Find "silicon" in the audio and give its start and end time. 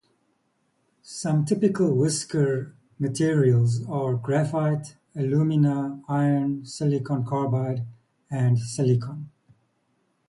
6.65-7.23, 8.57-9.29